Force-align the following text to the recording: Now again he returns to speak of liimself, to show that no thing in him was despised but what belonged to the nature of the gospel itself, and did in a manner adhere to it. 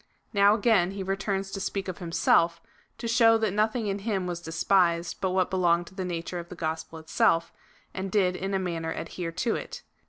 Now 0.33 0.55
again 0.55 0.89
he 0.93 1.03
returns 1.03 1.51
to 1.51 1.59
speak 1.61 1.87
of 1.87 1.97
liimself, 1.99 2.53
to 2.97 3.07
show 3.07 3.37
that 3.37 3.53
no 3.53 3.67
thing 3.67 3.85
in 3.85 3.99
him 3.99 4.25
was 4.25 4.41
despised 4.41 5.17
but 5.21 5.29
what 5.29 5.51
belonged 5.51 5.85
to 5.89 5.93
the 5.93 6.03
nature 6.03 6.39
of 6.39 6.49
the 6.49 6.55
gospel 6.55 6.97
itself, 6.97 7.53
and 7.93 8.11
did 8.11 8.35
in 8.35 8.55
a 8.55 8.57
manner 8.57 8.91
adhere 8.91 9.31
to 9.31 9.55
it. 9.55 9.83